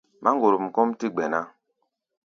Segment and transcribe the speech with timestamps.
[0.23, 1.39] Máŋgorom kɔ́ʼm tɛ́ gbɛ̧ ná.